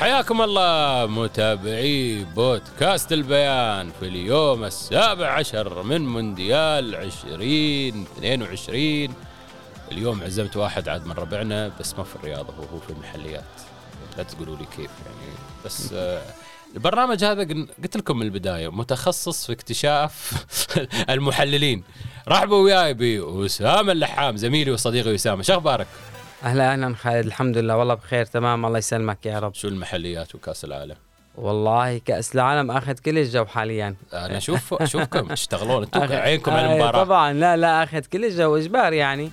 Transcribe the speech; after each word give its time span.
حياكم 0.00 0.42
الله 0.42 1.06
متابعي 1.06 2.24
بودكاست 2.24 3.12
البيان 3.12 3.90
في 4.00 4.06
اليوم 4.08 4.64
السابع 4.64 5.30
عشر 5.32 5.82
من 5.82 6.06
مونديال 6.06 6.94
2022 6.94 9.14
اليوم 9.92 10.22
عزمت 10.22 10.56
واحد 10.56 10.88
عاد 10.88 11.06
من 11.06 11.12
ربعنا 11.12 11.72
بس 11.80 11.94
ما 11.98 12.04
في 12.04 12.16
الرياضة 12.16 12.54
هو 12.54 12.78
في 12.86 12.90
المحليات. 12.92 13.44
لا 14.16 14.22
تقولوا 14.22 14.56
لي 14.56 14.64
كيف 14.76 14.90
يعني. 15.06 15.32
بس 15.64 15.92
آه، 15.92 16.22
البرنامج 16.74 17.24
هذا 17.24 17.40
قل- 17.42 17.68
قلت 17.82 17.96
لكم 17.96 18.16
من 18.18 18.26
البداية 18.26 18.68
متخصص 18.72 19.46
في 19.46 19.52
اكتشاف 19.52 20.44
المحللين. 21.10 21.82
رحبوا 22.28 22.62
وياي 22.64 22.94
بأسامة 22.94 23.92
اللحام 23.92 24.36
زميلي 24.36 24.70
وصديقي 24.70 25.14
أسامة 25.14 25.42
شو 25.42 25.52
أخبارك؟ 25.54 25.86
أهلا 26.44 26.72
أهلا 26.72 26.94
خالد 26.94 27.26
الحمد 27.26 27.58
لله 27.58 27.76
والله 27.76 27.94
بخير 27.94 28.24
تمام 28.24 28.66
الله 28.66 28.78
يسلمك 28.78 29.26
يا 29.26 29.38
رب 29.38 29.54
شو 29.54 29.68
المحليات 29.68 30.34
وكأس 30.34 30.64
العالم؟ 30.64 30.96
والله 31.36 31.98
كأس 31.98 32.34
العالم 32.34 32.70
آخذ 32.70 32.92
كل 32.92 33.18
الجو 33.18 33.44
حاليا 33.44 33.96
أنا 34.12 34.36
أشوف 34.36 34.74
اشوفكم 34.74 35.28
تشتغلون 35.28 35.82
أنتم 35.84 36.12
عينكم 36.12 36.52
على 36.52 36.66
آه، 36.66 36.72
المباراة 36.72 37.04
طبعا 37.04 37.32
لا 37.32 37.56
لا 37.56 37.82
آخذ 37.82 38.00
كل 38.00 38.24
الجو 38.24 38.56
إجبار 38.56 38.92
يعني 38.92 39.30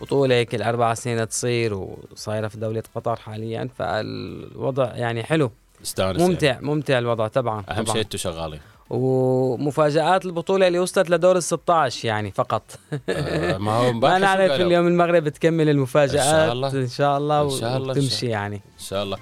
بطولة 0.00 0.42
كل 0.42 0.62
أربع 0.62 0.94
سنين 0.94 1.28
تصير 1.28 1.74
وصايرة 1.74 2.48
في 2.48 2.58
دولة 2.58 2.82
قطر 2.94 3.16
حاليا 3.16 3.68
فالوضع 3.78 4.94
يعني 4.94 5.22
حلو 5.22 5.50
استانس 5.82 6.20
يعني. 6.20 6.32
ممتع 6.32 6.60
ممتع 6.60 6.98
الوضع 6.98 7.28
طبعا 7.28 7.64
أهم 7.70 7.82
طبعاً. 7.82 7.92
شيء 7.92 8.02
أنتم 8.02 8.18
شغالين 8.18 8.60
ومفاجآت 8.90 10.24
البطولة 10.24 10.66
اللي 10.66 10.78
وصلت 10.78 11.10
لدور 11.10 11.36
ال 11.36 11.42
16 11.42 12.08
يعني 12.08 12.30
فقط 12.30 12.62
آه، 13.08 13.56
ما 13.58 13.72
هو 13.72 13.92
ما 14.00 14.18
نعرف؟ 14.18 14.50
اليوم 14.50 14.86
المغرب 14.86 15.28
تكمل 15.28 15.68
المفاجآت 15.68 16.20
إن 16.20 16.30
شاء 16.30 16.52
الله. 16.52 16.72
إن 16.72 16.88
شاء 16.88 17.18
الله 17.18 17.42
إن 17.42 17.50
شاء 17.50 17.76
الله، 17.76 17.92
إن 17.92 17.98
وتمشي 17.98 18.26
يعني 18.26 18.56
إن 18.56 18.84
شاء 18.84 19.02
الله 19.02 19.18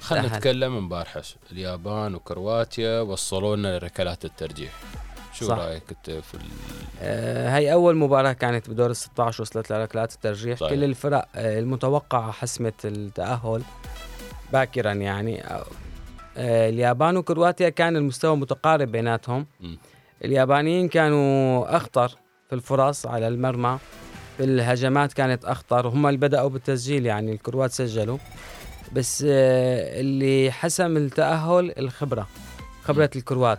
خلينا. 0.00 0.26
نتكلم 0.26 0.76
امبارح 0.76 1.20
اليابان 1.52 2.14
وكرواتيا 2.14 3.00
وصلوا 3.00 3.56
لنا 3.56 3.78
لركلات 3.78 4.24
الترجيح 4.24 4.72
شو 5.32 5.46
صح. 5.46 5.58
رأيك 5.58 5.82
أنت 5.90 6.10
في 6.10 6.34
ال... 6.34 6.40
آه، 7.00 7.56
هاي 7.56 7.72
أول 7.72 7.96
مباراة 7.96 8.32
كانت 8.32 8.70
بدور 8.70 8.90
ال 8.90 8.96
16 8.96 9.42
وصلت 9.42 9.72
لركلات 9.72 10.14
الترجيح 10.14 10.58
صحيح. 10.58 10.72
كل 10.72 10.84
الفرق 10.84 11.28
آه، 11.34 11.58
المتوقعة 11.58 12.32
حسمت 12.32 12.74
التأهل 12.84 13.62
باكرا 14.52 14.92
يعني 14.92 15.44
آه، 15.44 15.64
اليابان 16.40 17.16
وكرواتيا 17.16 17.68
كان 17.68 17.96
المستوى 17.96 18.36
متقارب 18.36 18.92
بيناتهم. 18.92 19.46
اليابانيين 20.24 20.88
كانوا 20.88 21.76
أخطر 21.76 22.08
في 22.48 22.54
الفرص 22.54 23.06
على 23.06 23.28
المرمى. 23.28 23.78
في 24.36 24.44
الهجمات 24.44 25.12
كانت 25.12 25.44
أخطر. 25.44 25.88
هم 25.88 26.06
اللي 26.06 26.18
بدأوا 26.18 26.48
بالتسجيل 26.48 27.06
يعني 27.06 27.32
الكروات 27.32 27.70
سجلوا. 27.70 28.18
بس 28.92 29.24
آه، 29.28 30.00
اللي 30.00 30.50
حسم 30.52 30.96
التأهل 30.96 31.78
الخبرة 31.78 32.28
خبرة 32.82 33.10
الكروات. 33.16 33.58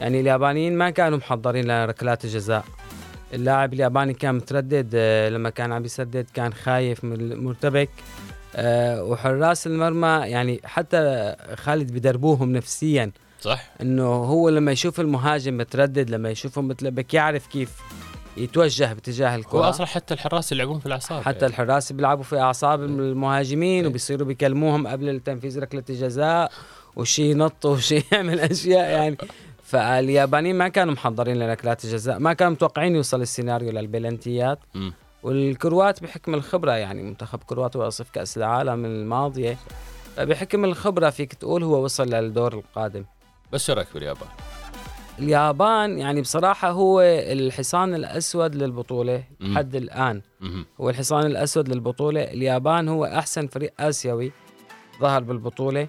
يعني 0.00 0.20
اليابانيين 0.20 0.78
ما 0.78 0.90
كانوا 0.90 1.18
محضرين 1.18 1.64
لركلات 1.64 2.24
الجزاء. 2.24 2.64
اللاعب 3.34 3.72
الياباني 3.72 4.14
كان 4.14 4.34
متردد 4.34 4.90
آه، 4.94 5.28
لما 5.28 5.50
كان 5.50 5.72
عم 5.72 5.84
يسدد 5.84 6.26
كان 6.34 6.52
خايف 6.52 7.04
مرتبك. 7.04 7.88
آه، 7.88 8.35
وحراس 9.02 9.66
المرمى 9.66 10.22
يعني 10.24 10.60
حتى 10.64 11.34
خالد 11.54 11.92
بدربوهم 11.92 12.52
نفسيا. 12.52 13.12
صح. 13.40 13.70
إنه 13.82 14.06
هو 14.06 14.48
لما 14.48 14.72
يشوف 14.72 15.00
المهاجم 15.00 15.56
متردد 15.56 16.10
لما 16.10 16.30
يشوفه 16.30 16.62
متلبك 16.62 17.14
يعرف 17.14 17.46
كيف 17.46 17.70
يتوجه 18.36 18.92
باتجاه 18.92 19.30
هو 19.30 19.34
الكرة 19.34 19.68
أصلا 19.68 19.86
حتى 19.86 20.14
الحراس 20.14 20.52
يلعبون 20.52 20.78
في 20.80 20.86
الأعصاب. 20.86 21.22
حتى 21.22 21.38
يعني. 21.38 21.48
الحراس 21.48 21.92
بيلعبوا 21.92 22.24
في 22.24 22.40
أعصاب 22.40 22.82
المهاجمين 22.82 23.80
إيه. 23.84 23.90
وبيصيروا 23.90 24.26
بيكلموهم 24.26 24.86
قبل 24.86 25.20
تنفيذ 25.20 25.58
ركلة 25.60 25.84
الجزاء 25.90 26.52
وشي 26.96 27.30
ينط 27.30 27.66
وشي 27.66 28.02
يعمل 28.12 28.40
أشياء 28.40 28.90
يعني. 28.90 29.16
فاليابانيين 29.62 30.56
ما 30.56 30.68
كانوا 30.68 30.94
محضرين 30.94 31.38
لركلات 31.38 31.84
الجزاء 31.84 32.18
ما 32.18 32.32
كانوا 32.32 32.52
متوقعين 32.52 32.96
يوصل 32.96 33.22
السيناريو 33.22 33.70
للبلنتيات. 33.70 34.58
والكروات 35.26 36.02
بحكم 36.02 36.34
الخبرة 36.34 36.72
يعني 36.72 37.02
منتخب 37.02 37.38
كروات 37.46 37.76
وصف 37.76 38.10
كأس 38.10 38.36
العالم 38.38 38.84
الماضية 38.84 39.58
فبحكم 40.16 40.64
الخبرة 40.64 41.10
فيك 41.10 41.34
تقول 41.34 41.62
هو 41.62 41.84
وصل 41.84 42.14
للدور 42.14 42.54
القادم 42.54 43.04
بس 43.52 43.66
شو 43.66 43.72
رأيك 43.72 43.88
باليابان؟ 43.94 44.28
اليابان 45.18 45.98
يعني 45.98 46.20
بصراحة 46.20 46.70
هو 46.70 47.00
الحصان 47.00 47.94
الأسود 47.94 48.54
للبطولة. 48.54 49.24
لحد 49.40 49.74
الآن. 49.74 50.22
هو 50.80 50.90
الحصان 50.90 51.26
الأسود 51.26 51.68
للبطولة 51.68 52.22
اليابان 52.22 52.88
هو 52.88 53.04
أحسن 53.04 53.46
فريق 53.46 53.72
آسيوي 53.80 54.32
ظهر 55.00 55.22
بالبطولة 55.22 55.86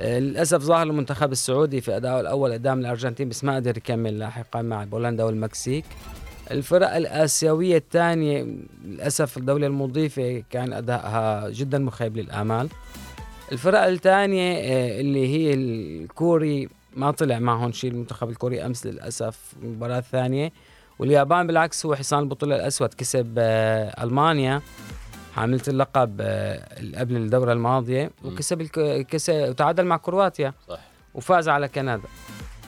آه، 0.00 0.18
للأسف 0.18 0.62
ظهر 0.62 0.82
المنتخب 0.82 1.32
السعودي 1.32 1.80
في 1.80 1.96
أدائه 1.96 2.20
الأول 2.20 2.52
قدام 2.52 2.80
الأرجنتين 2.80 3.28
بس 3.28 3.44
ما 3.44 3.56
قدر 3.56 3.76
يكمل 3.76 4.18
لاحقا 4.18 4.62
مع 4.62 4.84
بولندا 4.84 5.24
والمكسيك 5.24 5.84
الفرق 6.50 6.94
الآسيوية 6.96 7.76
الثانية 7.76 8.46
للأسف 8.84 9.36
الدولة 9.36 9.66
المضيفة 9.66 10.42
كان 10.50 10.72
أدائها 10.72 11.48
جدا 11.50 11.78
مخيب 11.78 12.16
للآمال. 12.16 12.68
الفرق 13.52 13.80
الثانية 13.80 14.56
آه، 14.58 15.00
اللي 15.00 15.26
هي 15.28 15.54
الكوري 15.54 16.68
ما 16.96 17.10
طلع 17.10 17.38
معهم 17.38 17.72
شيء 17.72 17.90
المنتخب 17.90 18.28
الكوري 18.28 18.66
أمس 18.66 18.86
للأسف 18.86 19.52
المباراة 19.62 19.98
الثانية 19.98 20.52
واليابان 20.98 21.46
بالعكس 21.46 21.86
هو 21.86 21.94
حصان 21.94 22.18
البطولة 22.20 22.56
الأسود 22.56 22.94
كسب 22.94 23.34
آه، 23.38 24.04
ألمانيا. 24.04 24.62
حاملة 25.34 25.62
اللقب 25.68 26.16
آه، 26.20 26.64
قبل 26.96 27.16
الدورة 27.16 27.52
الماضية. 27.52 28.10
وكسب. 28.24 28.62
كسب 29.10 29.32
وتعادل 29.48 29.84
مع 29.84 29.96
كرواتيا. 29.96 30.54
صح. 30.68 30.78
وفاز 31.14 31.48
على 31.48 31.68
كندا. 31.68 32.00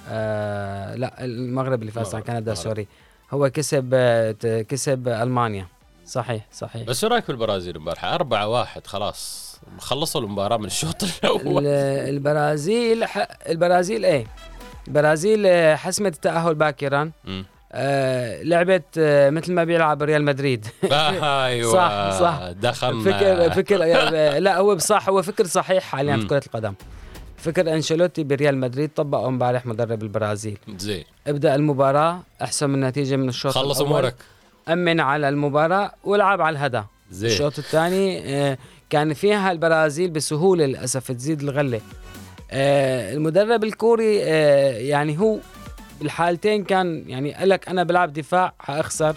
آه 0.09 0.95
لا 0.95 1.25
المغرب 1.25 1.81
اللي 1.81 1.93
فاز 1.93 2.15
على 2.15 2.25
كندا. 2.25 2.55
سوري. 2.55 2.87
هو 3.31 3.51
كسب 3.51 3.91
آه، 3.95 4.35
كسب 4.69 5.09
ألمانيا. 5.09 5.67
صحيح 6.07 6.47
صحيح. 6.53 6.83
بس 6.83 7.01
شو 7.01 7.07
رأيك 7.07 7.27
بالبرازيل 7.29 7.77
امبارح؟ 7.77 8.05
4 8.05 8.49
1 8.49 8.87
خلاص. 8.87 9.47
خلصوا 9.79 10.21
المباراة 10.21 10.57
من 10.57 10.65
الشوط 10.65 11.03
ال- 11.03 11.09
الأول 11.25 11.67
البرازيل 11.67 13.05
ح... 13.05 13.27
البرازيل 13.49 14.05
إيه؟ 14.05 14.27
البرازيل 14.89 15.47
آه، 15.47 15.77
حسمت 15.77 16.15
التأهل 16.15 16.55
باكرا. 16.55 17.11
آه 17.73 18.43
لعبت 18.43 18.85
آه 18.99 19.31
مثل 19.31 19.53
ما 19.53 19.65
بيلعب 19.65 20.03
ريال 20.03 20.25
مدريد. 20.25 20.67
أيوه. 20.93 21.73
صح، 21.73 22.21
صح. 22.21 22.51
دخلنا. 22.51 23.05
فكر 23.13 23.51
فكر 23.51 23.83
آه، 23.83 24.39
لا 24.39 24.59
هو 24.59 24.75
بصح 24.75 25.09
هو 25.09 25.23
فكر 25.23 25.47
صحيح 25.47 25.85
حاليا 25.85 26.17
في. 26.17 26.27
كرة 26.27 26.43
القدم. 26.47 26.75
فكر 27.47 27.75
أنشيلوتي 27.75 28.25
بريال 28.25 28.59
مدريد 28.59 28.91
طبقه 28.97 29.29
امبارح 29.29 29.67
مدرب 29.67 30.03
البرازيل. 30.03 30.59
زين. 30.79 31.05
ابدأ 31.27 31.55
المباراة 31.55 32.21
أحسن 32.43 32.71
من 32.71 32.81
نتيجة 32.81 33.17
من 33.17 33.29
الشوط 33.29 33.53
خلص. 33.53 33.81
أمورك. 33.81 34.15
أمن 34.69 35.01
على 35.01 35.29
المباراة 35.29 35.93
والعب 36.05 36.41
على 36.41 36.59
الهدى. 36.59 36.83
زين. 37.11 37.31
الشوط 37.31 37.59
الثاني 37.59 38.35
آه، 38.37 38.59
كان 38.91 39.15
فيها 39.15 39.53
البرازيل 39.53 40.11
بسهولة 40.11 40.67
للأسف 40.67 41.13
تزيد 41.13 41.43
الغلة. 41.43 41.81
آه، 42.51 43.15
المدرب 43.15 43.65
الكوري 43.65 44.23
آه، 44.25 44.71
يعني 44.79 45.19
هو 45.21 45.39
بالحالتين 46.01 46.65
كان 46.65 47.05
يعني 47.07 47.35
قال 47.35 47.49
لك 47.49 47.69
أنا 47.69 47.83
بلعب 47.83 48.13
دفاع 48.13 48.55
حأخسر 48.59 49.17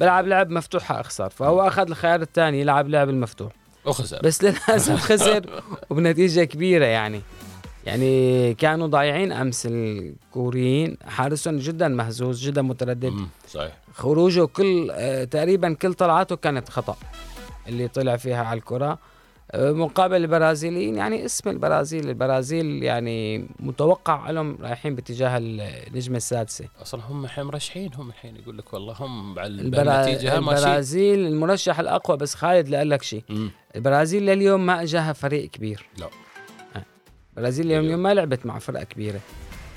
بلعب 0.00 0.26
لعب 0.26 0.50
مفتوح 0.50 0.82
حأخسر 0.82 1.30
فهو 1.30 1.66
أخذ 1.66 1.88
الخيار 1.88 2.22
الثاني 2.22 2.60
يلعب 2.60 2.88
لعب 2.88 3.08
المفتوح. 3.08 3.52
وخسر 3.84 4.20
بس 4.24 4.44
للأسف 4.44 5.00
خسر 5.12 5.62
وبنتيجة 5.90 6.44
كبيرة 6.44 6.84
يعني. 6.86 7.20
يعني 7.86 8.54
كانوا 8.54 8.86
ضايعين 8.86 9.32
أمس 9.32 9.68
الكوريين. 9.70 10.96
حارسهم 11.06 11.56
جدا 11.56 11.88
مهزوز 11.88 12.46
جدا 12.46 12.62
متردد. 12.62 13.14
صحيح. 13.48 13.72
خروجه 13.94 14.44
كل 14.44 14.90
آه، 14.92 15.24
تقريبا 15.24 15.72
كل 15.72 15.94
طلعاته 15.94 16.36
كانت 16.36 16.68
خطأ 16.68 16.96
اللي 17.68 17.88
طلع 17.88 18.16
فيها 18.16 18.44
على 18.44 18.58
الكرة. 18.58 18.98
آه، 19.54 19.72
مقابل 19.72 20.16
البرازيليين 20.16 20.96
يعني 20.96 21.24
اسم 21.24 21.50
البرازيل 21.50 22.08
البرازيل 22.08 22.82
يعني 22.82 23.46
متوقع 23.60 24.30
لهم 24.30 24.58
رايحين 24.60 24.94
باتجاه 24.94 25.38
النجمة 25.38 26.16
السادسة. 26.16 26.64
أصلا 26.82 27.00
هم 27.08 27.24
الحين 27.24 27.44
مرشحين 27.44 27.90
هم 27.94 28.08
الحين 28.08 28.36
يقول 28.36 28.58
لك 28.58 28.74
والله 28.74 28.94
هم 28.98 29.38
على 29.38 29.48
البرا... 29.48 30.04
النتيجة 30.04 30.38
البرازيل 30.38 31.26
المرشح 31.26 31.80
الأقوى 31.80 32.16
بس 32.16 32.34
خالد 32.34 32.68
لقال 32.68 32.90
لك 32.90 33.02
شيء. 33.02 33.24
البرازيل 33.76 34.26
لليوم 34.26 34.66
ما 34.66 34.82
اجاها 34.82 35.12
فريق 35.12 35.50
كبير. 35.50 35.86
لا. 35.98 36.06
البرازيل 37.36 37.66
اليوم 37.66 37.84
اليوم 37.84 38.02
ما 38.02 38.14
لعبت 38.14 38.46
مع 38.46 38.58
فرقة 38.58 38.84
كبيرة. 38.84 39.20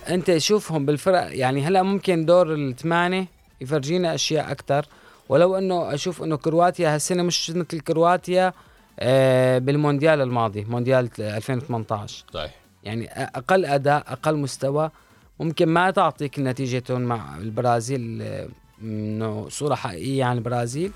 أنت 0.09 0.37
شوفهم 0.37 0.85
بالفرق 0.85 1.37
يعني 1.37 1.63
هلا 1.63 1.83
ممكن 1.83 2.25
دور 2.25 2.53
الثمانية 2.53 3.27
يفرجينا 3.61 4.15
أشياء 4.15 4.51
أكثر 4.51 4.85
ولو 5.29 5.55
إنه 5.57 5.93
أشوف 5.93 6.23
إنه 6.23 6.37
كرواتيا 6.37 6.95
هالسنة 6.95 7.23
مش 7.23 7.49
مثل 7.49 7.79
كرواتيا 7.79 8.53
آه، 8.99 9.57
بالمونديال 9.57 10.21
الماضي 10.21 10.63
مونديال 10.63 11.09
2018 11.19 12.25
صحيح. 12.33 12.55
يعني 12.83 13.09
أقل 13.11 13.65
أداء 13.65 14.03
أقل 14.07 14.35
مستوى. 14.35 14.91
ممكن 15.39 15.65
ما 15.65 15.91
تعطيك 15.91 16.39
نتيجتهم 16.39 17.01
مع 17.01 17.37
البرازيل 17.37 18.21
آه، 18.21 18.47
إنه 18.81 19.49
صورة 19.49 19.75
حقيقية 19.75 20.23
عن 20.23 20.37
البرازيل. 20.37 20.91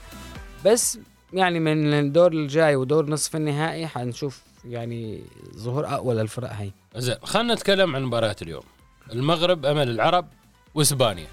بس 0.65 0.99
يعني 1.33 1.59
من 1.59 1.93
الدور 1.93 2.31
الجاي 2.31 2.75
ودور 2.75 3.09
نصف 3.09 3.35
النهائي 3.35 3.87
حنشوف 3.87 4.41
يعني 4.65 5.23
ظهور 5.55 5.85
اقوى 5.85 6.15
للفرق 6.15 6.51
هي 6.51 6.71
زين 6.95 7.15
خلينا 7.23 7.53
نتكلم 7.53 7.95
عن 7.95 8.03
مباريات 8.03 8.41
اليوم. 8.41 8.63
المغرب 9.13 9.65
أمل 9.65 9.89
العرب 9.89 10.25
وإسبانيا. 10.75 11.27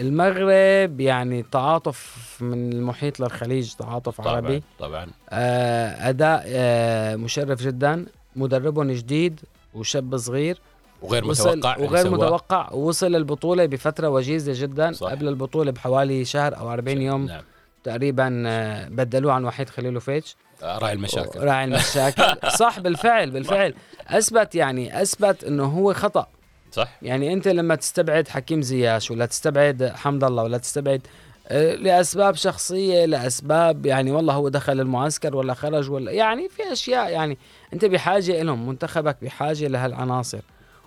المغرب 0.00 1.00
يعني 1.00 1.42
تعاطف 1.42 2.16
من 2.40 2.72
المحيط 2.72 3.20
للخليج 3.20 3.72
تعاطف 3.74 4.20
طبعا 4.20 4.36
عربي. 4.36 4.62
طبعا. 4.78 5.06
آه 5.30 6.08
أداء 6.08 6.42
آه 6.46 7.16
مشرف 7.16 7.62
جدا 7.62 8.06
مدربهم 8.36 8.90
جديد 8.92 9.40
وشاب 9.74 10.16
صغير. 10.16 10.58
وغير 11.02 11.24
وصل 11.24 11.58
متوقع 11.58 11.76
اللي 11.76 11.86
وغير. 11.86 12.10
متوقع 12.10 12.68
ووصل 12.72 13.14
البطولة 13.16 13.66
بفترة 13.66 14.08
وجيزة 14.08 14.52
جدا. 14.62 14.92
صح. 14.92 15.10
قبل 15.10 15.28
البطولة 15.28 15.70
بحوالي 15.70 16.24
شهر 16.24 16.56
أو 16.58 16.72
40 16.72 17.02
يوم 17.02 17.26
نعم. 17.26 17.42
تقريبا 17.84 18.42
آه، 18.46 18.88
بدلوه 18.88 19.32
عن 19.32 19.44
وحيد 19.44 19.68
خليلوفيتش 19.68 20.36
راعي 20.62 20.92
المشاكل. 20.92 21.40
راعي 21.40 21.64
المشاكل. 21.64 22.22
صح 22.60 22.80
بالفعل 22.80 23.30
بالفعل. 23.30 23.74
أثبت 24.08 24.54
يعني 24.54 25.02
أثبت 25.02 25.44
إنه 25.44 25.64
هو 25.64 25.92
خطأ. 25.92 26.26
صح. 26.72 26.88
يعني 27.02 27.32
أنت 27.32 27.48
لما 27.48 27.74
تستبعد 27.74 28.28
حكيم 28.28 28.62
زياش 28.62 29.10
ولا 29.10 29.26
تستبعد 29.26 29.92
حمد 29.96 30.24
الله 30.24 30.42
ولا 30.42 30.58
تستبعد 30.58 31.06
آه، 31.48 31.74
لأسباب 31.74 32.34
شخصية 32.34 33.04
لأسباب 33.04 33.86
يعني 33.86 34.12
والله 34.12 34.34
هو 34.34 34.48
دخل 34.48 34.80
المعسكر 34.80 35.36
ولا 35.36 35.54
خرج 35.54 35.90
ولا 35.90 36.12
يعني 36.12 36.48
في 36.48 36.72
أشياء 36.72 37.10
يعني 37.10 37.38
أنت 37.72 37.84
بحاجة 37.84 38.42
لهم 38.42 38.68
منتخبك 38.68 39.16
بحاجة 39.22 39.68
لهالعناصر. 39.68 40.40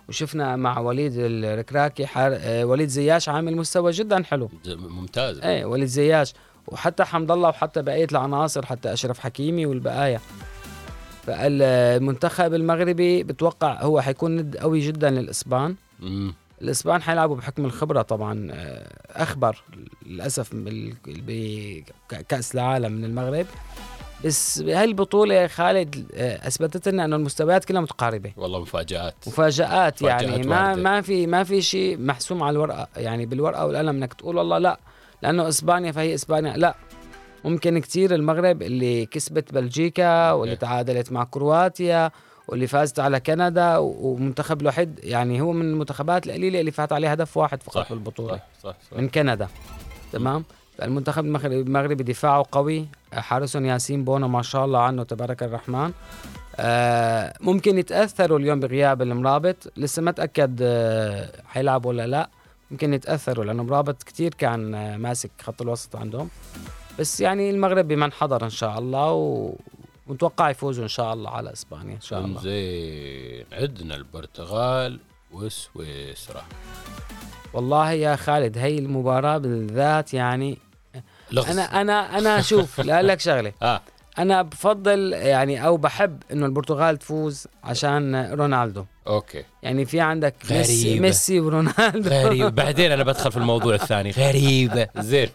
وشفنا 0.08 0.56
مع 0.56 0.78
وليد 0.78 1.12
الركراكي 1.16 2.06
حار... 2.06 2.38
آه، 2.40 2.64
وليد 2.64 2.88
زياش 2.88 3.28
عامل 3.28 3.56
مستوى 3.56 3.92
جدا 3.92 4.22
حلو. 4.22 4.50
ممتاز. 4.66 5.38
إيه 5.38 5.64
وليد 5.64 5.88
زياش. 5.88 6.32
وحتى 6.68 7.04
حمد 7.04 7.30
الله 7.30 7.48
وحتى 7.48 7.82
بقية 7.82 8.06
العناصر 8.12 8.66
حتى 8.66 8.92
أشرف 8.92 9.18
حكيمي 9.18 9.66
والبقايا. 9.66 10.20
فالمنتخب 11.26 12.54
المغربي 12.54 13.22
بتوقع 13.22 13.82
هو 13.82 14.00
حيكون 14.00 14.36
ند 14.36 14.56
قوي 14.56 14.80
جدا 14.80 15.10
للإسبان. 15.10 15.74
مم. 16.00 16.34
الإسبان 16.62 17.02
حيلعبوا 17.02 17.36
بحكم 17.36 17.64
الخبرة 17.64 18.02
طبعا 18.02 18.48
آه، 18.52 18.92
أخبر 19.10 19.62
للأسف 20.06 20.50
بكاس 22.10 22.54
العالم 22.54 22.92
من 22.92 23.04
المغرب. 23.04 23.46
بس 24.24 24.58
بهاي 24.58 24.84
البطولة 24.84 25.46
خالد 25.46 26.06
آه، 26.14 26.48
اثبتت 26.48 26.88
لنا 26.88 27.04
إنه 27.04 27.16
المستويات 27.16 27.64
كلها 27.64 27.80
متقاربة. 27.80 28.32
والله 28.36 28.60
مفاجآت. 28.60 29.14
مفاجآت 29.26 30.02
يعني. 30.02 30.26
مفاجآت 30.26 30.46
ما. 30.46 30.74
ما 30.74 31.00
في 31.00 31.26
ما 31.26 31.44
في 31.44 31.62
شيء 31.62 31.98
محسوم 31.98 32.42
على 32.42 32.54
الورقة 32.54 32.88
يعني 32.96 33.26
بالورقة 33.26 33.66
والقلم 33.66 33.96
إنك 33.96 34.14
تقول 34.14 34.36
والله 34.36 34.58
لا. 34.58 34.78
لأنه 35.22 35.48
إسبانيا 35.48 35.92
فهي 35.92 36.14
إسبانيا. 36.14 36.56
لا 36.56 36.74
ممكن 37.44 37.78
كتير 37.78 38.14
المغرب 38.14 38.62
اللي 38.62 39.06
كسبت 39.06 39.54
بلجيكا 39.54 40.32
واللي 40.32 40.52
okay. 40.52 40.60
تعادلت 40.60 41.12
مع 41.12 41.24
كرواتيا 41.24 42.10
واللي 42.48 42.66
فازت 42.66 43.00
على 43.00 43.20
كندا 43.20 43.76
ومنتخب 43.78 44.60
الوحيد 44.60 45.00
يعني 45.02 45.40
هو 45.40 45.52
من 45.52 45.70
المنتخبات 45.70 46.26
القليلة 46.26 46.60
اللي 46.60 46.70
فات 46.70 46.92
عليه 46.92 47.12
هدف 47.12 47.36
واحد 47.36 47.62
فقط 47.62 47.74
صح 47.74 47.90
بالبطولة. 47.92 48.36
صح 48.36 48.42
صح, 48.62 48.76
صح. 48.90 48.96
من 48.96 49.08
كندا. 49.08 49.48
تمام؟ 50.12 50.44
المغربي 50.82 51.60
المغربي 51.60 52.04
دفاعه 52.04 52.46
قوي. 52.52 52.86
حارسهم 53.12 53.66
ياسين 53.66 54.04
بونو 54.04 54.28
ما 54.28 54.42
شاء 54.42 54.64
الله 54.64 54.80
عنه 54.80 55.02
تبارك 55.02 55.42
الرحمن. 55.42 55.92
آه 56.56 57.34
ممكن 57.40 57.78
يتأثروا 57.78 58.38
اليوم 58.38 58.60
بغياب 58.60 59.02
المرابط. 59.02 59.72
لسه 59.76 60.02
ما 60.02 60.10
تاكد 60.10 60.58
آه 60.62 61.28
حيلعب 61.46 61.86
ولا 61.86 62.06
لا. 62.06 62.30
ممكن 62.70 62.94
يتأثروا 62.94 63.44
لأنه 63.44 63.62
مرابط 63.62 64.02
كتير 64.02 64.34
كان 64.34 64.74
آه 64.74 64.96
ماسك 64.96 65.30
خط 65.42 65.62
الوسط 65.62 65.96
عندهم. 65.96 66.28
بس 66.98 67.20
يعني 67.20 67.50
المغرب 67.50 67.88
بمن 67.88 68.12
حضر 68.12 68.44
إن 68.44 68.50
شاء 68.50 68.78
الله 68.78 69.12
و... 69.12 69.54
ونتوقع 70.06 70.50
يفوزوا 70.50 70.84
إن 70.84 70.88
شاء 70.88 71.12
الله 71.12 71.30
على 71.30 71.52
إسبانيا 71.52 71.94
إن 71.94 72.00
شاء 72.00 72.20
الله. 72.24 72.40
زين 72.40 73.44
عندنا 73.52 73.94
البرتغال 73.94 74.98
وسويسرا 75.32 76.42
والله 77.52 77.92
يا 77.92 78.16
خالد 78.16 78.58
هي 78.58 78.78
المباراة 78.78 79.38
بالذات 79.38 80.14
يعني 80.14 80.58
لغز. 81.32 81.50
أنا 81.50 81.80
أنا 81.80 82.18
أنا 82.18 82.42
شوف 82.42 82.80
لا 82.80 83.02
لك 83.02 83.20
شغلة. 83.20 83.52
آه. 83.62 83.80
أنا 84.18 84.42
بفضل 84.42 85.12
يعني 85.12 85.66
أو 85.66 85.76
بحب 85.76 86.22
إنه 86.32 86.46
البرتغال 86.46 86.96
تفوز 86.96 87.46
عشان 87.64 88.30
رونالدو. 88.32 88.84
أوكي. 89.06 89.44
يعني 89.62 89.84
في 89.84 90.00
عندك 90.00 90.34
ميسي, 90.50 90.88
غريبة. 90.90 91.02
ميسي 91.06 91.40
ورونالدو. 91.40 92.10
غريب. 92.10 92.54
بعدين 92.54 92.92
أنا 92.92 93.04
بدخل 93.04 93.30
في 93.32 93.36
الموضوع 93.36 93.74
الثاني. 93.82 94.10
غريبه 94.10 94.88
زين. 94.98 95.28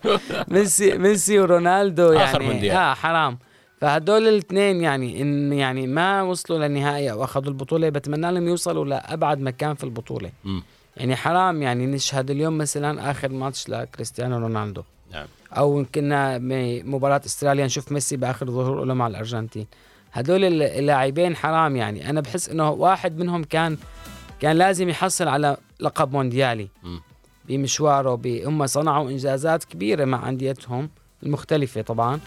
ميسي 0.47 0.97
ميسي 0.97 1.39
ورونالدو 1.39 2.11
يعني 2.11 2.29
آخر 2.29 2.41
مونديال. 2.43 2.75
آه 2.75 2.93
حرام. 2.93 3.37
فهدول 3.81 4.27
الاثنين 4.27 4.81
يعني 4.81 5.21
ان 5.21 5.53
يعني 5.53 5.87
ما 5.87 6.21
وصلوا 6.21 6.59
للنهائي 6.67 7.11
أو 7.11 7.23
أخذوا 7.23 7.47
البطولة. 7.49 7.89
بتمنى 7.89 8.31
لهم 8.31 8.47
يوصلوا 8.47 8.85
لأبعد 8.85 9.39
مكان 9.39 9.75
في 9.75 9.83
البطولة. 9.83 10.29
مم. 10.43 10.63
يعني 10.97 11.15
حرام 11.15 11.61
يعني 11.61 11.85
نشهد 11.85 12.31
اليوم 12.31 12.57
مثلا 12.57 13.11
آخر 13.11 13.29
ماتش 13.29 13.69
لكريستيانو 13.69 14.37
رونالدو. 14.37 14.83
نعم. 15.13 15.25
أو 15.53 15.85
كنا 15.95 16.37
بمباراه 16.37 17.21
أستراليا 17.25 17.65
نشوف 17.65 17.91
ميسي 17.91 18.17
بآخر 18.17 18.45
ظهور 18.51 18.83
له 18.85 18.93
مع 18.93 19.07
الأرجنتين. 19.07 19.67
هدول 20.13 20.43
الل- 20.45 20.63
اللاعبين 20.63 21.35
حرام 21.35 21.75
يعني. 21.75 22.09
أنا 22.09 22.21
بحس 22.21 22.49
إنه 22.49 22.69
واحد 22.69 23.17
منهم 23.19 23.43
كان 23.43 23.77
كان 24.39 24.55
لازم 24.55 24.89
يحصل 24.89 25.27
على 25.27 25.57
لقب 25.79 26.11
مونديالي. 26.11 26.67
بمشواره 27.45 28.21
هم 28.45 28.67
صنعوا 28.67 29.09
إنجازات 29.09 29.63
كبيرة 29.63 30.05
مع 30.05 30.29
أنديتهم 30.29 30.89
المختلفة 31.23 31.81
طبعا. 31.81 32.19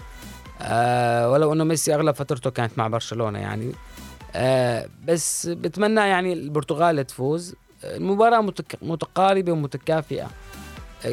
آه 0.62 1.30
ولو 1.30 1.52
إنه 1.52 1.64
ميسي 1.64 1.94
أغلب 1.94 2.14
فترته 2.14 2.50
كانت 2.50 2.78
مع 2.78 2.88
برشلونة 2.88 3.38
يعني. 3.38 3.72
آه 4.34 4.88
بس 5.08 5.46
بتمنى 5.46 6.00
يعني 6.00 6.32
البرتغال 6.32 7.06
تفوز. 7.06 7.54
المباراة 7.84 8.40
متك... 8.40 8.76
متقاربة 8.82 9.52
ومتكافئة. 9.52 10.30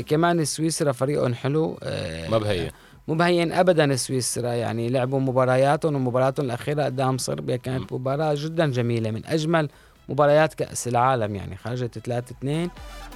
كمان 0.08 0.46
سويسرا 0.46 0.92
فريقهم 0.92 1.34
حلو 1.34 1.80
آه 1.84 2.30
ما 2.30 2.38
بهين 2.38 2.72
مبين 3.08 3.52
ابدا 3.52 3.96
سويسرا 3.96 4.54
يعني 4.54 4.90
لعبوا 4.90 5.20
مبارياتهم 5.20 5.96
ومباراتهم 5.96 6.46
الأخيرة 6.46 6.84
قدام 6.84 7.18
صربيا 7.18 7.56
كانت 7.56 7.94
مباراة 7.94 8.34
جدا 8.38 8.72
جميلة 8.72 9.12
من 9.12 9.26
أجمل 9.26 9.70
مباريات 10.10 10.54
كأس 10.54 10.88
العالم 10.88 11.36
يعني 11.36 11.58
خرجت 11.58 12.00
3 12.00 12.32
2 12.32 12.70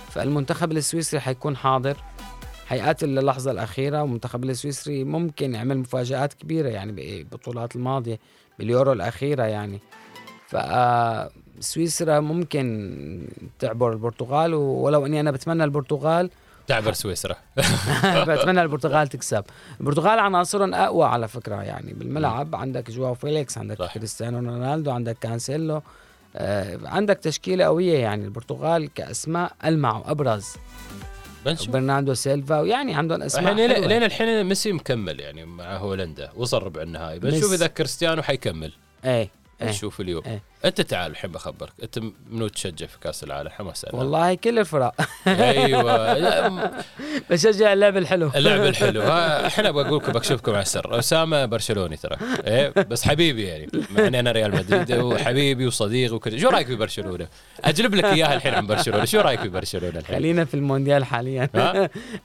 فالمنتخب 0.10 0.72
السويسري 0.72 1.20
حيكون 1.20 1.58
حاضر 1.58 1.98
حيقاتل 2.68 3.10
للحظة 3.10 3.52
الأخيرة 3.52 4.02
والمنتخب 4.02 4.44
السويسري 4.44 5.04
ممكن 5.04 5.56
يعمل 5.56 5.78
مفاجآت 5.78 6.34
كبيرة 6.34 6.70
يعني 6.70 6.92
بالبطولات 6.92 7.76
الماضية 7.76 8.20
باليورو 8.60 8.92
الأخيرة 8.92 9.44
يعني. 9.44 9.80
ف 10.48 10.58
سويسرا 11.60 12.20
ممكن 12.20 13.28
تعبر 13.60 13.92
البرتغال 13.94 14.54
ولو 14.54 15.06
إني 15.06 15.20
أنا 15.20 15.32
بتمنى 15.32 15.64
البرتغال 15.64 16.30
تعبر 16.68 16.94
سويسرا. 16.94 17.36
بتمنى 18.28 18.62
البرتغال 18.62 19.08
تكسب. 19.08 19.44
البرتغال 19.80 20.20
عناصرهم 20.20 20.74
أقوى 20.74 21.06
على 21.06 21.28
فكرة 21.28 21.56
يعني 21.64 21.94
بالملعب. 21.94 22.56
عندك 22.56 22.92
جواو 22.92 23.14
فيليكس 23.14 23.58
عندك 23.58 23.78
صح. 23.80 23.94
كريستيانو 23.94 24.38
رونالدو 24.38 24.92
عندك 24.92 25.18
كانسيلو. 25.22 25.82
آه 26.36 26.80
عندك 26.86 27.18
تشكيلة 27.18 27.66
قوية 27.66 27.98
يعني. 28.00 28.26
البرتغال 28.26 28.94
كأسماء 28.94 29.52
ألمع 29.66 29.98
وأبرز. 29.98 30.46
بنشوف. 31.46 31.70
برناردو 31.70 32.14
سيلفا 32.14 32.60
ويعني 32.60 32.96
عندهم 32.96 33.22
أسماء 33.22 33.56
حلوة. 33.56 33.88
لين 33.88 34.04
الحين 34.04 34.44
ميسي 34.44 34.72
مكمل 34.72 35.20
يعني 35.20 35.46
مع 35.46 35.78
هولندا 35.78 36.32
وصل 36.36 36.64
ربع 36.64 36.82
النهائي. 36.82 37.20
بنشوف. 37.20 37.54
إذا 37.54 37.68
كريستيانو 37.68 38.22
حيكمل. 38.22 38.74
إيه. 39.06 39.30
إيه. 39.62 39.70
نشوف 39.70 40.02
اليوم. 40.02 40.24
إيه. 40.26 40.42
أنت 40.66 40.82
تعال 40.82 41.12
الحين 41.12 41.32
بخبرك 41.32 41.72
أنت 41.84 42.00
منو 42.30 42.48
تشجع 42.48 42.86
في 42.86 43.00
كأس 43.00 43.24
العالم؟ 43.24 43.50
حماس. 43.50 43.86
والله 43.94 44.34
كل 44.34 44.60
الفرق. 44.60 44.94
أيوه. 45.28 46.72
بشجع 47.30 47.74
اللعب 47.74 47.98
الحلو. 47.98 48.32
اللعب 48.36 48.64
الحلو. 48.72 49.02
أبغى 49.02 49.70
أقول 49.88 49.98
لكم 49.98 50.12
بكشفكم 50.12 50.52
على 50.52 50.62
السر. 50.62 51.00
أسامة 51.00 51.46
برشلوني 51.46 51.98
ترى. 51.98 52.18
إيه 52.48 52.70
بس 52.70 53.04
حبيبي 53.08 53.44
يعني. 53.44 53.68
مع 53.92 54.08
إني 54.08 54.20
أنا 54.20 54.32
ريال 54.32 54.52
مدريد 54.56 54.92
وحبيبي 54.92 55.68
وصديقي 55.68 56.16
وكذا 56.16 56.38
شو 56.38 56.50
رأيك 56.50 56.68
في 56.68 56.76
برشلونة؟ 56.76 57.28
أجلب 57.64 57.96
لك 57.96 58.06
إياها 58.06 58.36
الحين 58.36 58.54
عن 58.54 58.68
برشلونة. 58.68 59.06
شو 59.06 59.20
رأيك 59.20 59.40
في 59.42 59.50
برشلونة 59.50 60.00
الحين؟ 60.00 60.16
خلينا 60.16 60.46
في 60.46 60.54
المونديال 60.54 61.06
حاليا؟ 61.06 61.50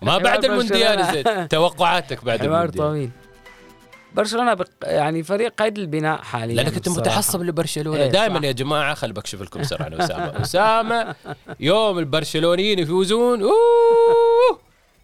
ما 0.03 0.19
بعد 0.29 0.45
المونديال. 0.45 1.13
زين. 1.13 1.49
توقعاتك 1.49 2.25
بعد 2.25 2.45
المونديال. 2.45 2.73
طويل. 2.73 3.11
برشلونة 4.15 4.55
بق 4.55 4.67
يعني 4.83 5.23
فريق 5.23 5.53
قيد 5.63 5.79
البناء 5.79 6.23
حاليا 6.23 6.55
لأنك 6.57 6.75
أنت. 6.75 6.89
متحصب 6.89 7.43
لبرشلونة. 7.43 8.03
إيه، 8.03 8.11
دائما. 8.11 8.47
يا 8.47 8.53
جماعة 8.53 8.95
خل 8.95 9.13
بكشف 9.13 9.43
لكم 9.43 9.63
سر 9.63 9.83
عن 9.83 9.95
اسامه 9.95 10.33
أسامة 10.43 11.15
يوم 11.61 11.99
البرشلونيين 11.99 12.79
يفوزون 12.79 13.43
أوه! 13.43 14.59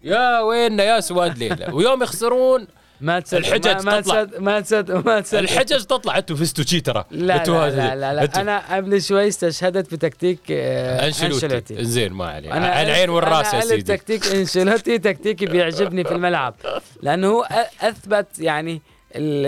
يا 0.05 0.41
ويننا 0.41 0.85
يا 0.85 1.01
سواد 1.01 1.39
ليله 1.39 1.75
ويوم 1.75 2.03
يخسرون 2.03 2.67
ما 3.01 3.21
تصدق 3.21 3.39
الحجج 3.39 3.85
ما, 3.85 4.01
تطلع. 4.01 4.25
تصدق 4.25 4.41
ما 4.41 4.61
تصدق 4.61 5.07
ما 5.07 5.21
تصدق 5.21 5.39
الحجج 5.39 5.85
تطلع 5.85 6.19
أنتوا 6.19 6.37
فزتوا 6.37 6.65
شي 6.65 6.81
ترى. 6.81 7.05
لا 7.11 7.45
لا, 7.45 7.71
لا 7.71 7.95
لا, 7.97 8.15
لا. 8.15 8.27
أنتوا- 8.27 8.39
أنا 8.39 8.77
قبل 8.77 9.03
شوي 9.03 9.29
استشهدت 9.29 9.95
بتكتيك 9.95 10.41
آه، 10.51 11.07
انشلوتي 11.07 11.85
زين 11.85 12.13
ما 12.13 12.27
عليه. 12.27 12.53
على 12.53 12.83
العين 12.91 13.11
والرأس 13.11 13.55
يا 13.55 13.61
سيدي. 13.61 13.83
تكتيك 13.83 14.27
أنشيلوتي 14.27 14.99
تكتيكي 14.99 15.47
بيعجبني 15.47 16.05
في 16.05 16.13
الملعب. 16.13 16.55
لأنه 17.03 17.29
هو 17.29 17.47
أثبت 17.81 18.27
يعني 18.39 18.83
ال 19.17 19.47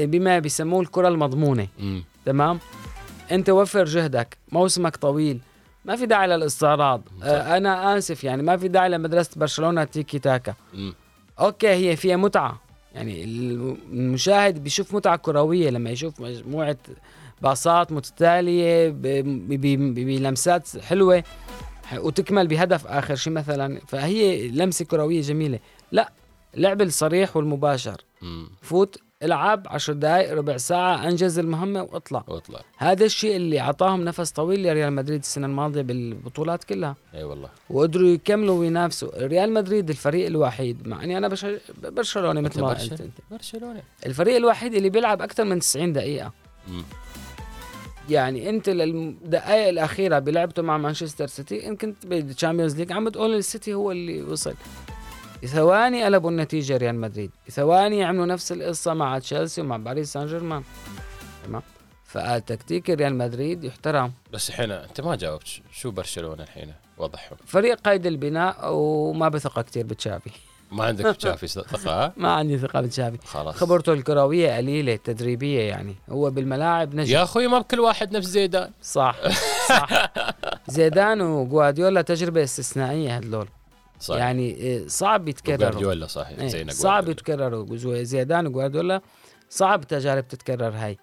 ال 0.00 0.06
بما 0.06 0.38
بيسموه 0.38 0.80
الكرة 0.80 1.08
المضمونة. 1.08 1.66
تمام؟ 2.26 2.58
أنت 3.32 3.50
وفر 3.50 3.84
جهدك 3.84 4.36
موسمك 4.52 4.96
طويل 4.96 5.40
ما 5.84 5.96
في 5.96 6.06
داعي 6.06 6.26
للاستعراض. 6.28 7.02
آه 7.22 7.56
أنا 7.56 7.98
آسف 7.98 8.24
يعني 8.24 8.42
ما 8.42 8.56
في 8.56 8.68
داعي 8.68 8.88
لمدرسة 8.88 9.30
برشلونة 9.36 9.84
تيكي 9.84 10.18
تاكا. 10.18 10.54
مم. 10.74 10.94
okay 11.40 11.68
هي 11.68 11.96
فيها 11.96 12.16
متعة. 12.16 12.60
يعني 12.94 13.24
الم- 13.24 13.76
المشاهد 13.92 14.62
بيشوف 14.64 14.94
متعة 14.94 15.16
كروية 15.16 15.70
لما 15.70 15.90
يشوف 15.90 16.20
مجموعة 16.20 16.76
باصات 17.42 17.92
متتالية 17.92 18.88
بلمسات 19.68 20.78
حلوة 20.78 21.24
وتكمل 21.96 22.46
بهدف 22.46 22.86
آخر 22.86 23.14
شيء 23.14 23.32
مثلا. 23.32 23.80
فهي 23.88 24.48
لمسة 24.48 24.84
كروية 24.84 25.20
جميلة. 25.20 25.58
لا 25.92 26.12
اللعب 26.54 26.82
الصريح 26.82 27.36
والمباشر. 27.36 28.00
فوت 28.62 28.98
العب 29.22 29.66
عشر 29.68 29.92
دقائق 29.92 30.34
ربع 30.34 30.56
ساعة 30.56 31.08
أنجز 31.08 31.38
المهمة 31.38 31.82
وأطلع. 31.82 32.24
وأطلع. 32.28 32.60
هذا 32.76 33.04
الشيء 33.04 33.36
اللي 33.36 33.60
أعطاهم 33.60 34.04
نفس 34.04 34.30
طويل 34.30 34.62
لريال 34.62 34.92
مدريد 34.92 35.20
السنة 35.20 35.46
الماضية 35.46 35.82
بالبطولات 35.82 36.64
كلها. 36.64 36.96
أي 37.14 37.24
والله. 37.24 37.48
وقدروا 37.70 38.08
يكملوا 38.08 38.58
وينافسوا. 38.58 39.26
ريال 39.26 39.52
مدريد 39.52 39.90
الفريق 39.90 40.26
الوحيد 40.26 40.88
مع 40.88 41.04
إني 41.04 41.18
أنا 41.18 41.28
بش... 41.28 41.46
برشلوني 41.82 42.42
مثل 42.42 42.60
ما 42.60 42.68
قلت. 42.68 43.00
انت 43.00 43.12
الفريق 44.06 44.36
الوحيد 44.36 44.74
اللي 44.74 44.90
بيلعب 44.90 45.22
أكثر 45.22 45.44
من 45.44 45.58
90 45.58 45.92
دقيقة. 45.92 46.32
مم. 46.68 46.82
يعني 48.10 48.50
أنت 48.50 48.68
للدقائق 48.68 49.68
الأخيرة 49.68 50.18
بلعبته 50.18 50.62
مع 50.62 50.78
مانشستر 50.78 51.26
سيتي 51.26 51.68
ان 51.68 51.76
كنت 51.76 52.06
بال 52.06 52.19
Champions 52.19 52.76
League 52.76 52.92
عم 52.92 53.04
بتقول 53.04 53.34
السيتي 53.34 53.74
هو 53.74 53.92
اللي 53.92 54.22
وصل. 54.22 54.54
ثواني 55.46 56.04
قلبوا 56.04 56.30
النتيجة 56.30 56.76
ريال 56.76 56.94
مدريد. 56.94 57.30
ثواني 57.50 58.04
عملوا 58.04 58.26
نفس 58.26 58.52
القصة 58.52 58.94
مع 58.94 59.18
تشيلسي 59.18 59.60
ومع 59.60 59.76
باريس 59.76 60.12
سان 60.12 60.26
جيرمان 60.26 60.62
تمام 61.46 61.62
فتكتيك 62.04 62.90
ريال 62.90 63.14
مدريد 63.14 63.64
يحترم. 63.64 64.12
بس 64.32 64.48
الحين 64.48 64.70
انت 64.70 65.00
ما 65.00 65.16
جاوبت. 65.16 65.48
شو 65.72 65.90
برشلونة 65.90 66.42
الحين؟ 66.42 66.72
وضحهم. 66.98 67.38
فريق 67.46 67.80
قيد 67.80 68.06
البناء 68.06 68.56
وما 68.72 69.28
بثق 69.28 69.60
كتير 69.60 69.86
بتشافي. 69.86 70.30
ما 70.72 70.84
عندك 70.84 71.16
تشافي 71.16 71.46
ثقة؟ 71.46 72.12
ما 72.16 72.32
عندي 72.32 72.58
ثقة 72.58 72.80
بتشافي. 72.80 73.18
خلاص. 73.26 73.56
خبرته 73.56 73.92
الكروية 73.92 74.56
قليلة 74.56 74.94
التدريبية 74.94 75.60
يعني. 75.60 75.94
هو 76.10 76.30
بالملاعب 76.30 76.94
نجم. 76.94 77.14
يا 77.14 77.22
أخوي 77.22 77.46
ما 77.46 77.58
بكل 77.58 77.80
واحد 77.80 78.16
نفس 78.16 78.26
زيدان. 78.26 78.70
صح 78.82 79.16
صح. 79.68 80.12
زيدان 80.68 81.20
وجوارديولا 81.20 82.02
تجربة 82.02 82.42
استثنائية 82.42 83.16
هدول. 83.16 83.48
صح 84.00 84.16
يعني 84.16 84.50
إيه، 84.54 84.88
صعب 84.88 85.28
يتكرروا. 85.28 85.58
جوارديولا 85.70 86.06
صحيح 86.06 86.44
زين 86.44 86.70
صعب 86.70 87.04
جزو- 87.10 88.02
زيدان 88.02 88.46
وجوارديولا 88.46 89.00
صعب 89.50 89.84
تجارب 89.84 90.28
تتكرر 90.28 90.72
هاي. 90.74 90.98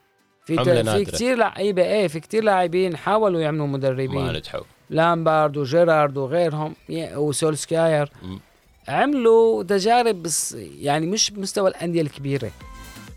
في 0.45 0.57
في 0.57 0.63
نادرة. 0.63 1.03
كثير 1.03 1.37
لعيبه 1.37 1.83
إيه 1.83 2.07
في 2.07 2.19
كثير 2.19 2.43
لاعبين 2.43 2.97
حاولوا 2.97 3.41
يعملوا 3.41 3.67
ما 3.67 3.73
مدربين 3.73 4.27
نجحوا. 4.33 4.61
لامبارد 4.89 5.57
وجيرارد 5.57 6.17
وغيرهم 6.17 6.75
وسولسكاير. 7.15 8.11
مم. 8.23 8.39
عملوا 8.87 9.63
تجارب 9.63 10.23
بس 10.23 10.53
يعني 10.79 11.05
مش 11.07 11.31
بمستوى 11.31 11.69
الأندية 11.69 12.01
الكبيرة. 12.01 12.51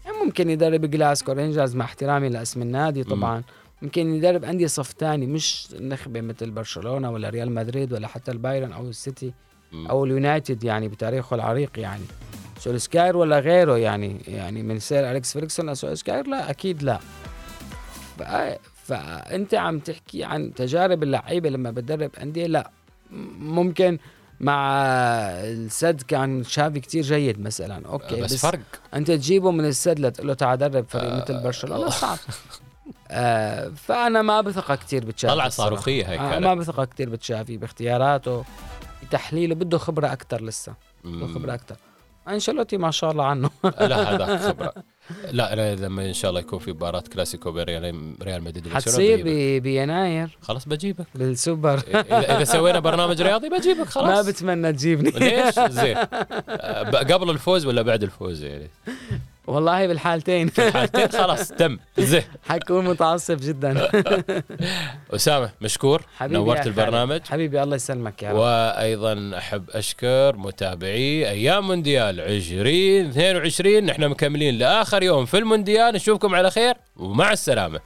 يعني 0.05 0.17
ممكن 0.25 0.51
يدرب 0.51 0.85
جلاسكو 0.91 1.33
رينجرز 1.33 1.77
مع 1.77 1.85
احترامي 1.85 2.29
لأسم 2.29 2.63
النادي 2.63 3.05
طبعا. 3.05 3.43
ممكن 3.83 4.15
يدرب 4.15 4.45
أندية 4.45 4.67
صف 4.67 4.93
ثاني 4.99 5.27
مش 5.27 5.69
نخبة 5.81 6.21
مثل 6.21 6.51
برشلونة 6.51 7.11
ولا 7.11 7.29
ريال 7.29 7.53
مدريد 7.53 7.93
ولا 7.93 8.07
حتى 8.09 8.31
البايرن 8.31 8.73
أو 8.73 8.89
السيتي. 8.89 9.33
أو 9.75 10.05
اليونايتد 10.05 10.65
يعني 10.65 10.89
بتاريخه 10.89 11.35
العريق 11.35 11.71
يعني. 11.79 12.05
سولسكاير 12.59 13.17
ولا 13.17 13.39
غيره 13.39 13.79
يعني 13.79 14.21
يعني 14.29 14.63
من 14.63 14.79
سير 14.79 15.11
أليكس 15.11 15.33
فيرغسون 15.33 15.71
لسولسكاير 15.71 16.27
لا 16.27 16.51
أكيد 16.51 16.83
لا. 16.83 16.99
فا- 18.19 18.59
فأنت 18.85 19.55
عم 19.55 19.79
تحكي 19.79 20.25
عن 20.25 20.55
تجارب 20.55 21.03
اللعيبة 21.03 21.49
لما 21.49 21.71
بتدرب 21.71 22.11
أندية؟ 22.23 22.47
لا. 22.47 22.71
ممكن 23.41 23.99
مع 24.41 24.83
السد 25.41 26.03
كان 26.03 26.45
شافي 26.45 26.81
كتير 26.81 27.03
جيد 27.03 27.41
مثلا. 27.41 27.87
okay 27.89 28.21
بس, 28.23 28.37
فرق. 28.47 28.61
أنت 28.95 29.11
تجيبه 29.11 29.51
من 29.51 29.65
السد 29.65 29.99
لتقول 30.01 30.29
له 30.29 30.35
تعال 30.35 30.59
درب 30.59 30.85
فريق 30.89 31.15
مثل 31.23 31.43
برشلونة؟ 31.43 31.89
صعب. 31.91 32.19
آه 33.11 33.69
فأنا 33.77 34.23
ما 34.23 34.41
بثق 34.41 34.75
كتير 34.75 35.05
بتشافي 35.05 35.35
طلعة 35.35 35.49
صاروخية 35.49 36.05
هيك 36.11 36.21
آه. 36.21 36.39
ما 36.39 36.55
بثق 36.55 36.85
كتير 36.85 37.11
بتشافي 37.11 37.57
باختياراته. 37.57 38.45
بتحليله 39.11 39.55
بده 39.55 39.79
خبرة 39.79 40.13
أكثر 40.13 40.43
لسه. 40.45 40.75
بده. 41.05 41.27
خبرة 41.27 41.55
أكثر 41.55 41.77
إنشيلوتي 42.29 42.77
ما 42.77 42.91
شاء 42.91 43.11
الله 43.11 43.25
عنه. 43.25 43.51
لا 43.65 44.15
هذا 44.15 44.37
خبرة. 44.49 44.73
لا 45.33 45.53
أنا 45.53 45.75
لما 45.75 46.07
إن 46.09 46.13
شاء 46.13 46.29
الله 46.29 46.41
يكون 46.41 46.59
في 46.59 46.71
مباراة 46.73 47.05
كلاسيكو 47.13 47.53
بين 47.53 47.65
ريال 48.23 48.43
مدريد 48.43 48.69
حتصير 48.69 49.23
بيناير. 49.61 50.39
خلاص 50.43 50.69
بجيبك. 50.69 51.07
بالسوبر. 51.15 51.75
اذا 51.89 52.37
إذا 52.37 52.45
سوينا 52.45 52.79
برنامج 52.79 53.23
رياضي 53.23 53.49
بجيبك 53.49 53.79
ما 53.87 53.91
خلاص. 53.91 54.27
بتمنى 54.27 54.73
تجيبني. 54.73 55.11
ليش؟ 55.11 55.59
زين. 55.61 55.95
ب- 56.91 57.13
قبل 57.13 57.31
الفوز 57.31 57.67
ولا 57.67 57.83
بعد 57.83 58.03
الفوز 58.03 58.43
يعني؟ 58.45 58.71
والله 59.51 59.87
بالحالتين. 59.87 60.51
حالتين 60.75 61.09
خلاص 61.09 61.49
تم. 61.49 61.79
زين. 61.99 62.23
حكون 62.49 62.85
متعصب 62.85 63.37
جدا. 63.41 63.89
أسامة 65.15 65.51
مشكور. 65.61 66.03
حبيبي 66.17 66.35
نورت. 66.41 66.67
البرنامج. 66.67 67.21
حبيبي 67.31 67.63
الله 67.63 67.77
يسلمك 67.77 68.23
يا 68.23 68.31
رب. 68.31 68.37
وأيضا 68.37 69.39
أحب 69.39 69.71
أشكر 69.71 70.37
متابعي 70.37 71.31
أيام 71.31 71.67
مونديال 71.67 72.21
2022 72.21 73.85
نحن 73.87 74.05
مكملين 74.09 74.59
لآخر 74.59 75.03
يوم 75.03 75.25
في 75.25 75.39
المونديال. 75.39 75.95
نشوفكم 75.95 76.35
على 76.35 76.51
خير 76.51 76.75
ومع 76.97 77.33
السلامة. 77.33 77.81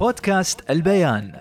بودكاست 0.00 0.70
البيان. 0.70 1.32